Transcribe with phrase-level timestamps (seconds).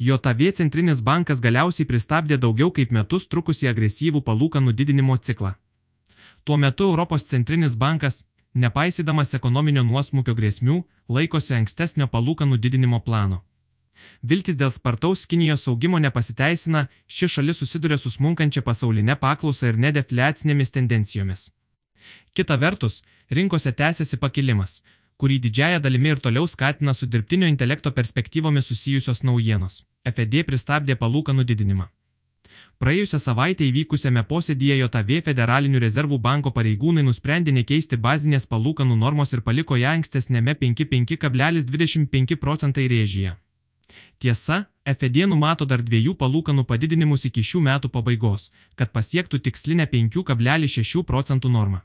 [0.00, 5.50] JAV centrinis bankas galiausiai pristabdė daugiau kaip metus trukusį agresyvų palūkanų didinimo ciklą.
[6.44, 8.24] Tuo metu Europos centrinis bankas,
[8.54, 10.78] nepaisydamas ekonominio nuosmukio grėsmių,
[11.16, 13.42] laikosi ankstesnio palūkanų didinimo plano.
[14.22, 20.72] Viltis dėl spartaus Kinijos augimo nepasiteisina, ši šalis susiduria su smunkančia pasaulinė paklausa ir nedefliacinėmis
[20.78, 21.50] tendencijomis.
[22.32, 24.80] Kita vertus, rinkose tęsiasi pakilimas,
[25.20, 29.82] kurį didžiaja dalimi ir toliau skatina su dirbtinio intelekto perspektyvomis susijusios naujienos.
[30.16, 31.88] FED pristabdė palūkanų didinimą.
[32.80, 39.42] Praėjusią savaitę įvykusiame posėdėje JAV Federalinių rezervų banko pareigūnai nusprendė nekeisti bazinės palūkanų normos ir
[39.48, 43.36] paliko ją ankstesnėme 5,25 procentai rėžyje.
[44.18, 51.04] Tiesa, FED numato dar dviejų palūkanų padidinimus iki šių metų pabaigos, kad pasiektų tikslinę 5,6
[51.12, 51.84] procentų normą.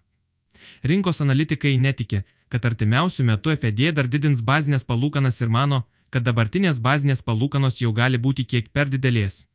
[0.83, 6.79] Rinkos analitikai netikė, kad artimiausių metų FED dar didins bazinės palūkanas ir mano, kad dabartinės
[6.79, 9.45] bazinės palūkanos jau gali būti kiek per didelės.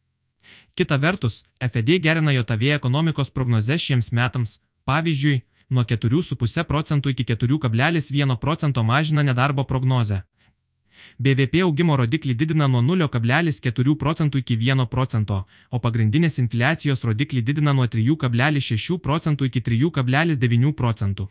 [0.74, 8.36] Kita vertus, FED gerina JAV ekonomikos prognozes šiems metams, pavyzdžiui, nuo 4,5 procentų iki 4,1
[8.44, 10.22] procento mažina nedarbo prognozę.
[11.18, 17.72] BVP augimo rodiklį didina nuo 0,4 procentų iki 1 procento, o pagrindinės infliacijos rodiklį didina
[17.72, 21.28] nuo 3,6 procentų iki 3,9 procentų.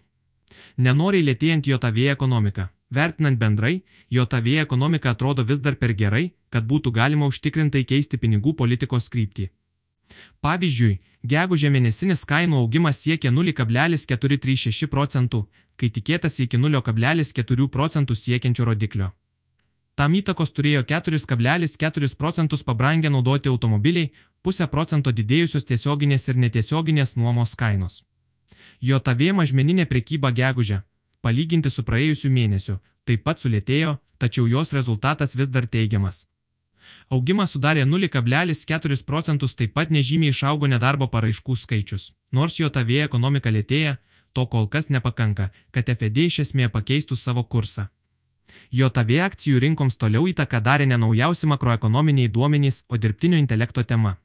[0.78, 2.70] Nenoriai lėtėjant JAV ekonomiką.
[2.90, 8.56] Vertinant bendrai, JAV ekonomika atrodo vis dar per gerai, kad būtų galima užtikrintai keisti pinigų
[8.58, 9.50] politikos kryptį.
[10.42, 10.98] Pavyzdžiui,
[11.34, 15.46] gegužė mėnesinis kainų augimas siekia 0,436 procentų,
[15.78, 19.12] kai tikėtasi iki 0,4 procentų siekiančio rodiklio.
[20.00, 24.12] Tam įtakos turėjo 4,4 procentus pabrangę naudoti automobiliai,
[24.42, 28.04] pusę procento didėjusios tiesioginės ir netiesioginės nuomos kainos.
[28.80, 30.80] JAV mažmeninė prekyba gegužė
[31.22, 36.28] palyginti su praėjusiu mėnesiu, taip pat sulėtėjo, tačiau jos rezultatas vis dar teigiamas.
[37.12, 42.14] Augimas sudarė 0,4 procentus, taip pat nežymiai išaugo nedarbo paraiškų skaičius.
[42.32, 43.98] Nors jo tavėje ekonomika lėtėja,
[44.34, 47.90] to kol kas nepakanka, kad FED iš esmė pakeistų savo kursą.
[48.72, 54.18] Jo tavė akcijų rinkoms toliau įtaką darė ne naujausi makroekonominiai duomenys, o dirbtinio intelekto tema.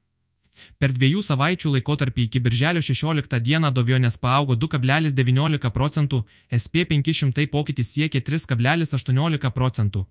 [0.79, 6.19] Per dviejų savaičių laikotarpį iki birželio 16 dieną dovionės paaugo 2,19 procentų,
[6.59, 10.05] SP500 pokytis siekė 3,18 procentų.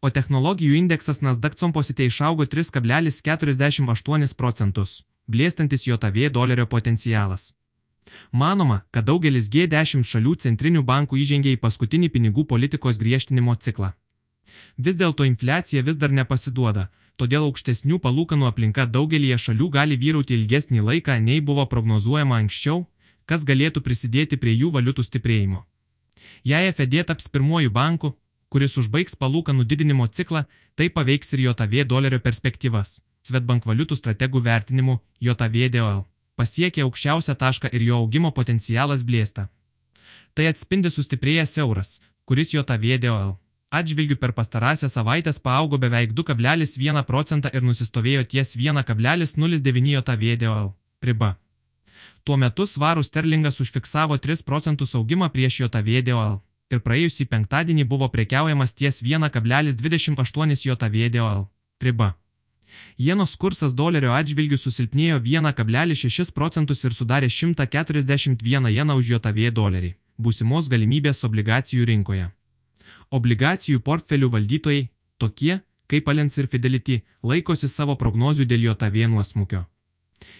[0.00, 4.90] O technologijų indeksas Nasdaq composite išaugo 3,48 procentus,
[5.26, 7.52] blėstantis JAV dolerio potencialas.
[8.32, 13.92] Manoma, kad daugelis G10 šalių centrinių bankų įžengė į paskutinį pinigų politikos griežtinimo ciklą.
[14.76, 20.84] Vis dėlto infliacija vis dar nepasiduoda, todėl aukštesnių palūkanų aplinka daugelie šalių gali vyrauti ilgesnį
[20.88, 22.84] laiką nei buvo prognozuojama anksčiau,
[23.24, 25.64] kas galėtų prisidėti prie jų valiutų stiprėjimo.
[26.44, 28.14] Jei FED taps pirmuoju banku,
[28.52, 30.44] kuris užbaigs palūkanų didinimo ciklą,
[30.76, 33.00] tai paveiks ir JAV dolerio perspektyvas.
[33.24, 36.04] Svetbank valiutų strategų vertinimu JAV DOL
[36.40, 39.48] pasiekė aukščiausią tašką ir jo augimo potencialas blėsta.
[40.34, 41.96] Tai atspindi sustiprėjęs euras,
[42.26, 43.34] kuris JAV DOL
[43.74, 50.72] atžvilgių per pastarąsią savaitės paaugo beveik 2,1 procentą ir nusistovėjo ties 1,09 JAV
[51.08, 51.30] riba.
[52.24, 55.90] Tuo metu svarų sterlingas užfiksavo 3 procentus augimą prieš JAV
[56.74, 61.46] ir praėjusį penktadienį buvo prekiaujamas ties 1,28 JAV
[61.82, 62.14] riba.
[62.98, 70.70] Jenos kursas dolerio atžvilgių susilpnėjo 1,6 procentus ir sudarė 141 jeną už JAV dolerį, būsimos
[70.72, 72.30] galimybės obligacijų rinkoje.
[73.10, 74.88] Obligacijų portfelių valdytojai,
[75.18, 79.64] tokie kaip Alens ir Fidelity, laikosi savo prognozių dėl JAV nuosmukio.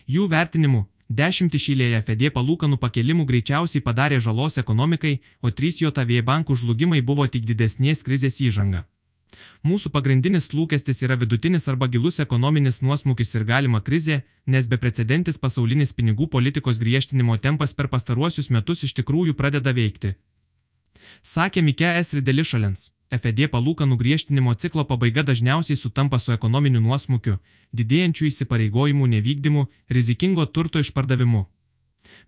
[0.09, 6.57] Jų vertinimu, dešimt išėlėje FED palūkanų pakelimų greičiausiai padarė žalos ekonomikai, o trys JAV bankų
[6.63, 8.87] žlugimai buvo tik didesnės krizės įžanga.
[9.65, 15.97] Mūsų pagrindinis lūkestis yra vidutinis arba gilus ekonominis nuosmukis ir galima krizė, nes beprecedentis pasaulinis
[15.97, 20.15] pinigų politikos griežtinimo tempas per pastaruosius metus iš tikrųjų pradeda veikti,
[21.25, 22.91] Sakė Mike Esrideli Šalens.
[23.15, 27.39] FED palūkanų griežtinimo ciklo pabaiga dažniausiai sutampa su ekonominiu nuosmukiu,
[27.73, 29.67] didėjančių įsipareigojimų nevykdymu,
[29.97, 31.45] rizikingo turto išpardavimu.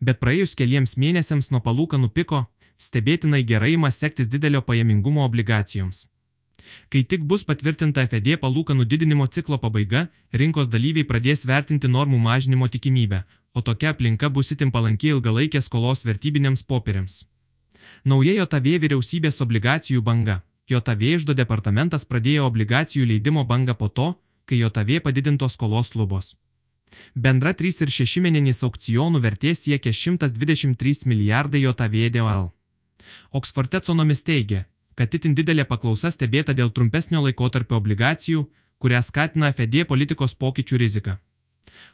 [0.00, 2.44] Bet praėjus keliems mėnesiams nuo palūkanų piko,
[2.88, 6.06] stebėtinai gerai ima sektis didelio pajamingumo obligacijoms.
[6.90, 12.68] Kai tik bus patvirtinta FED palūkanų didinimo ciklo pabaiga, rinkos dalyviai pradės vertinti normų mažinimo
[12.68, 13.22] tikimybę,
[13.54, 17.24] o tokia aplinka bus itin palanki ilgalaikės skolos vertybinėms popieriams.
[18.04, 20.42] Nauja JAV vyriausybės obligacijų banga.
[20.70, 24.08] JAV išdo departamentas pradėjo obligacijų leidimo bangą po to,
[24.46, 26.34] kai JAV padidintos skolos lubos.
[27.14, 32.50] Bendra 3 ir 6 mėnesinis aukcionų vertė siekia 123 milijardai JAV DOL.
[33.30, 34.66] Oxford ekonomis teigia,
[34.96, 38.46] kad itin didelė paklausa stebėta dėl trumpesnio laikotarpio obligacijų,
[38.78, 41.19] kurią skatina FED politikos pokyčių rizika.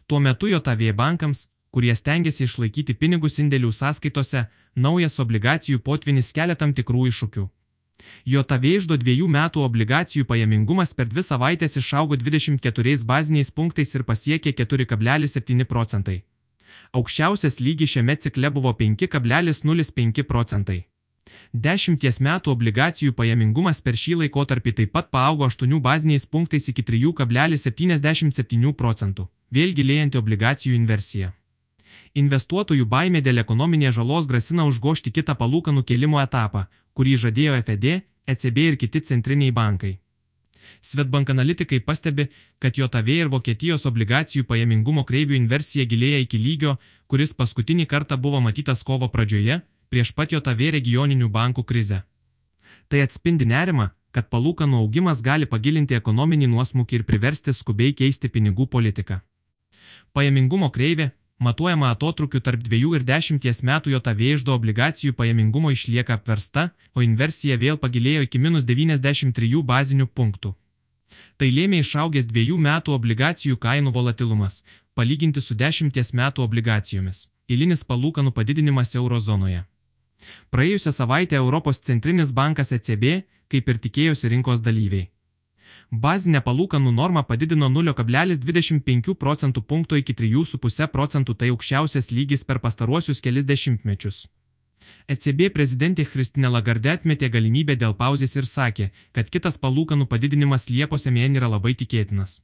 [0.07, 4.45] Tuo metu JAV bankams, kurie stengiasi išlaikyti pinigus indėlių sąskaitose,
[4.77, 7.49] naujas obligacijų potvinis kelia tam tikrų iššūkių.
[8.27, 14.55] JAV išdo dviejų metų obligacijų pajamingumas per dvi savaitės išaugo 24 baziniais punktais ir pasiekė
[14.63, 16.23] 4,7 procentai.
[16.93, 20.92] Aukščiausias lygis šiame cikle buvo 5,05 procentai.
[21.53, 28.73] Dešimties metų obligacijų pajamingumas per šį laikotarpį taip pat paaugo 8 baziniais punktais iki 3,77
[28.81, 31.29] procentų, vėl gilėjanti obligacijų inversija.
[32.15, 36.67] Investuotojų baimė dėl ekonominės žalos grasina užgošti kitą palūkanų kelimo etapą,
[36.97, 37.87] kurį žadėjo FED,
[38.27, 39.99] ECB ir kiti centriniai bankai.
[40.81, 42.29] Svetbank analitikai pastebi,
[42.59, 46.77] kad JAV ir Vokietijos obligacijų pajamingumo kreivių inversija gilėja iki lygio,
[47.07, 49.61] kuris paskutinį kartą buvo matytas kovo pradžioje,
[49.93, 52.03] prieš pat JAV regioninių bankų krizę.
[52.89, 58.67] Tai atspindi nerimą, kad palūkanų augimas gali pagilinti ekonominį nuosmukį ir priversti skubiai keisti pinigų
[58.75, 59.21] politiką.
[60.13, 66.71] Pajamingumo kreivė, matuojama atotrukiu tarp 2 ir 10 metų JAV išdo obligacijų pajamingumo išlieka apversta,
[66.95, 70.55] o inversija vėl pagilėjo iki minus 93 bazinių punktų.
[71.37, 74.63] Tai lėmė išaugęs dviejų metų obligacijų kainų volatilumas,
[74.95, 79.65] palyginti su 10 metų obligacijomis, įlinis palūkanų padidinimas eurozonoje.
[80.51, 85.09] Praėjusią savaitę Europos centrinis bankas ECB, kaip ir tikėjosi rinkos dalyviai,
[85.93, 93.21] Bazinę palūkanų normą padidino 0,25 procentų punkto iki 3,5 procentų tai aukščiausias lygis per pastaruosius
[93.21, 94.23] kelis dešimtmečius.
[95.15, 101.05] ECB prezidentė Kristina Lagarde atmetė galimybę dėl pauzės ir sakė, kad kitas palūkanų padidinimas Liepos
[101.07, 102.41] mėnesį yra labai tikėtinas.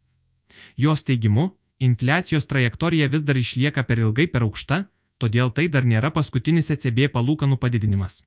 [0.76, 1.48] Jos teigimu,
[1.80, 4.84] infliacijos trajektorija vis dar išlieka per ilgai per aukšta,
[5.18, 8.22] todėl tai dar nėra paskutinis ECB palūkanų padidinimas.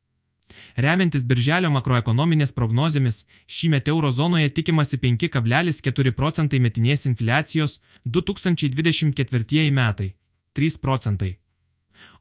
[0.76, 10.14] Remiantis birželio makroekonominės prognozėmis, šįmet eurozonoje tikimasi 5,4 procentai metinės infliacijos, 2024 metai-
[10.60, 11.38] 3 procentai.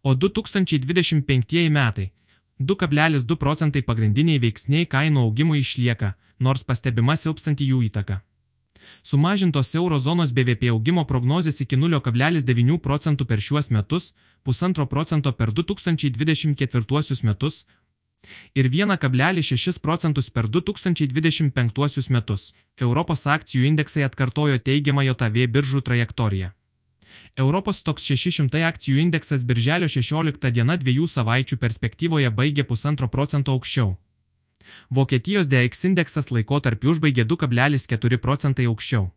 [0.03, 2.11] O 2025 metai-
[2.71, 8.23] 2,2 procentai pagrindiniai veiksniai kainų augimui išlieka, nors pastebima silpstanti jų įtaka.
[9.03, 14.15] Sumažintos eurozonos BVP augimo prognozės iki 0,9 procentų per šiuos metus,
[14.47, 17.67] 1,5 procento per 2024 metus,
[18.55, 22.53] ir 1,6 procentus per 2025 metus.
[22.81, 26.51] Europos akcijų indeksai atkartojo teigiamą JAV biržų trajektoriją.
[27.37, 33.97] Europos toks 600 akcijų indeksas birželio 16 diena dviejų savaičių perspektyvoje baigė 1,5 procento aukščiau.
[34.91, 39.09] Vokietijos DX indeksas laikotarpį užbaigė 2,4 procentai aukščiau.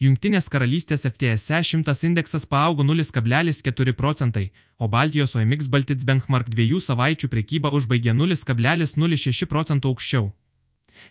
[0.00, 7.30] Jungtinės karalystės FTSE 100 indeksas paaugo 0,4 procentai, o Baltijos OMX Baltits Benchmark dviejų savaičių
[7.34, 10.32] prekybą užbaigė 0,06 procentų aukščiau.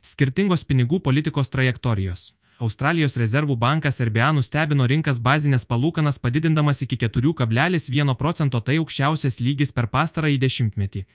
[0.01, 2.33] Skirtingos pinigų politikos trajektorijos.
[2.59, 9.71] Australijos rezervų bankas RBA nustebino rinkas bazinės palūkanas padidindamas iki 4,1 procento tai aukščiausias lygis
[9.71, 11.06] per pastarąjį dešimtmetį.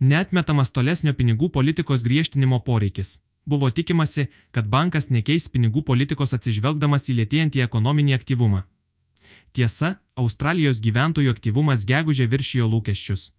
[0.00, 3.18] Netmetamas tolesnio pinigų politikos griežtinimo poreikis.
[3.46, 8.62] Buvo tikimasi, kad bankas nekeis pinigų politikos atsižvelgdamas į lėtėjantį ekonominį aktyvumą.
[9.52, 13.30] Tiesa, Australijos gyventojų aktyvumas gegužė viršijo lūkesčius.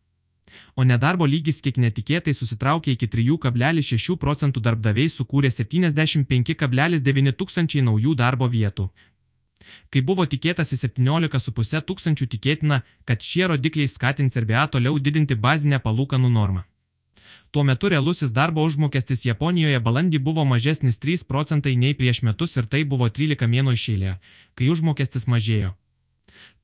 [0.75, 8.49] O nedarbo lygis kiek netikėtai susitraukė iki 3,6 procentų darbdaviai sukūrė 75,9 tūkstančiai naujų darbo
[8.55, 8.89] vietų.
[9.89, 16.31] Kai buvo tikėtasi 17,5 tūkstančių tikėtina, kad šie rodikliai skatins RBA toliau didinti bazinę palūkanų
[16.33, 16.63] normą.
[17.53, 22.65] Tuo metu realusis darbo užmokestis Japonijoje balandį buvo mažesnis 3 procentai nei prieš metus ir
[22.65, 24.13] tai buvo 13 mėnų išėlė,
[24.57, 25.75] kai užmokestis mažėjo.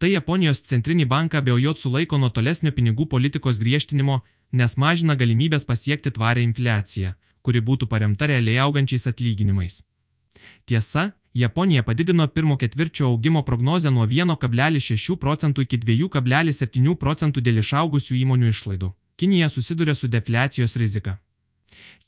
[0.01, 4.21] Tai Japonijos centrinį banką beojot sulaiko nuo tolesnio pinigų politikos griežtinimo,
[4.51, 7.13] nes mažina galimybės pasiekti tvarę infliaciją,
[7.45, 9.83] kuri būtų paremta realiai augančiais atlyginimais.
[10.65, 18.15] Tiesa, Japonija padidino pirmo ketvirčio augimo prognozę nuo 1,6 procentų iki 2,7 procentų dėl išaugusių
[18.23, 18.89] įmonių išlaidų.
[19.15, 21.19] Kinija susiduria su defliacijos rizika.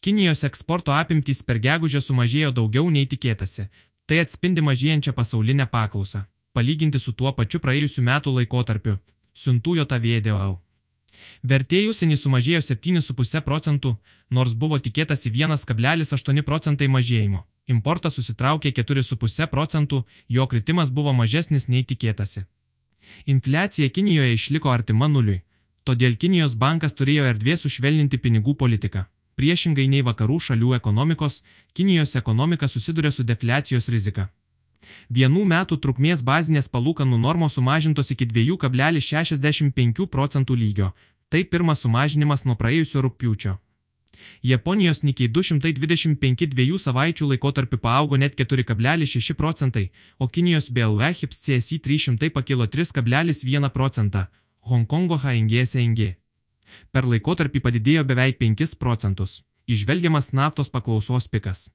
[0.01, 3.67] Kinijos eksporto apimtys per gegužę sumažėjo daugiau nei tikėtasi.
[4.09, 6.23] Tai atspindi mažėjančią pasaulinę paklausą,
[6.53, 8.97] palyginti su tuo pačiu praėjusiu metų laikotarpiu.
[9.33, 10.57] Siuntų JOTAVDL.
[11.43, 13.95] Vertėjų senį sumažėjo 7,5 procentų,
[14.31, 17.45] nors buvo tikėtasi 1,8 procentai mažėjimo.
[17.67, 22.45] Importas susitraukė 4,5 procentų, jo kritimas buvo mažesnis nei tikėtasi.
[23.25, 25.41] Infliacija Kinijoje išliko artima nuliui,
[25.81, 29.07] Todėl Kinijos bankas turėjo erdvės sušvelninti pinigų politiką.
[29.39, 31.39] Priešingai nei vakarų šalių ekonomikos,
[31.73, 34.27] Kinijos ekonomika susiduria su defliacijos rizika.
[35.09, 40.91] Vienų metų trukmės bazinės palūkanų normos sumažintos iki 2,65 procentų lygio.
[41.29, 43.57] Tai pirmas sumažinimas nuo praėjusio rūpiučio.
[44.43, 51.79] Japonijos Nikkei 225 dviejų savaičių laikotarpį paaugo net 4,6 procentai, o Kinijos BLV HIPS CSI
[51.79, 54.25] 300 pakilo 3,1 procentą,
[54.61, 56.15] Hongkongo HNG SNG.
[56.91, 59.41] Per laikotarpį padidėjo beveik 5 procentus.
[59.67, 61.69] Išvelgiamas naftos paklausos pikas.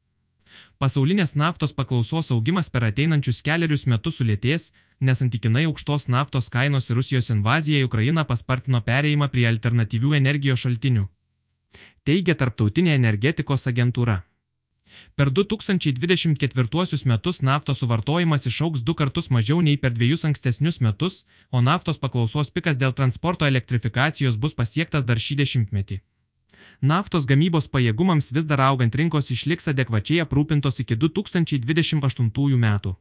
[0.82, 7.00] Pasaulinės naftos paklausos augimas per ateinančius keliarius metus sulėtės, nes antikinai aukštos naftos kainos ir
[7.00, 11.08] Rusijos invazija į Ukrainą paspartino pereimą prie alternatyvių energijos šaltinių
[12.04, 14.22] teigia Tarptautinė energetikos agentūra.
[15.16, 21.60] Per 2024 metus naftos suvartojimas išauks du kartus mažiau nei per dviejus ankstesnius metus, o
[21.60, 26.00] naftos paklausos pikas dėl transporto elektrifikacijos bus pasiektas dar šį dešimtmetį.
[26.82, 32.96] Naftos gamybos pajėgumams vis dar augant rinkos išliks adekvačiai aprūpintos iki 2028 metų.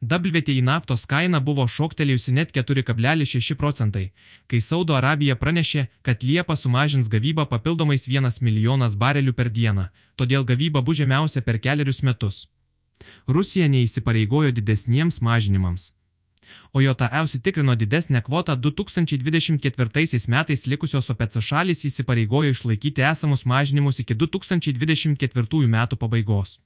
[0.00, 4.06] WTI naftos kaina buvo šoktelėjusi net 4,6 procentai,
[4.46, 10.44] kai Saudo Arabija pranešė, kad Liepa sumažins gavybą papildomais 1 milijonas barelių per dieną, todėl
[10.44, 12.46] gavyba bus žemiausia per keliarius metus.
[13.26, 15.92] Rusija neįsipareigojo didesniems mažinimams.
[16.72, 24.14] O JAE užsitikrino didesnę kvotą 2024 metais likusios OPEC šalis įsipareigojo išlaikyti esamus mažinimus iki
[24.14, 26.60] 2024 metų pabaigos.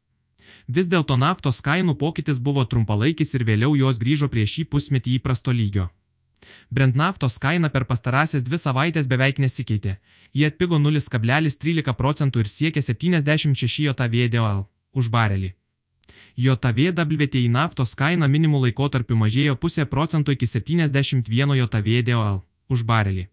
[0.69, 5.55] Vis dėlto naftos kainų pokytis buvo trumpalaikis ir vėliau jos grįžo prie šį pusmetį įprasto
[5.55, 5.89] lygio.
[6.71, 9.97] Brent naftos kaina per pastarąsias dvi savaitės beveik nesikeitė.
[10.35, 15.55] Jie atpigo 0,13 procentų ir siekė 76 JVDOL už barelį.
[16.39, 23.27] JVWTI naftos kaina minimų laikotarpiu mažėjo pusę procento iki 71 JVDOL už barelį.